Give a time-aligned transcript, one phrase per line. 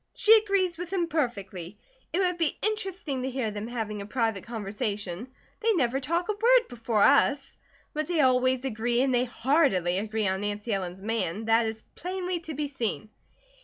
[0.15, 1.77] She agrees with him perfectly.
[2.11, 5.27] It would be interesting to hear them having a private conversation.
[5.59, 7.55] They never talk a word before us.
[7.93, 12.39] But they always agree, and they heartily agree on Nancy Ellen's man, that is plainly
[12.39, 13.11] to be seen."